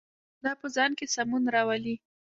[0.43, 1.95] دا په ځان کې سمون راولي.